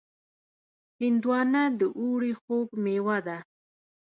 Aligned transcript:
هندوانه 1.01 1.63
د 1.79 1.81
اوړي 1.99 2.33
خوږ 2.41 2.67
مېوه 2.83 3.17
ده. 3.27 3.37